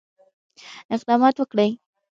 اقدامات 0.95 1.35
وکړي. 1.39 1.69